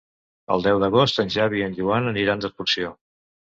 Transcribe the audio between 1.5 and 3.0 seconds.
i en Joan aniran d'excursió.